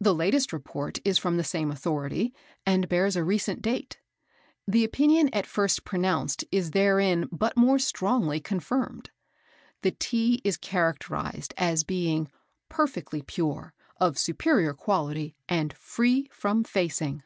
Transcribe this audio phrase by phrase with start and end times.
[0.00, 2.32] The latest report is from the same authority,
[2.64, 3.98] and bears a recent date.
[4.66, 9.10] The opinion at first pronounced is therein but more strongly confirmed.
[9.82, 12.30] The Tea is characterised as being
[12.70, 17.22] "perfectly pure, of superior quality, and free from facing."